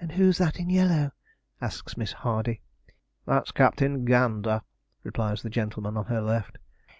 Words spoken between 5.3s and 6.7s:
the gentleman on her left.